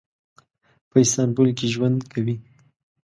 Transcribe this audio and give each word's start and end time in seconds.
په 0.89 0.97
استانبول 1.03 1.49
کې 1.57 1.65
ژوند 1.73 1.99
کوي. 2.11 2.35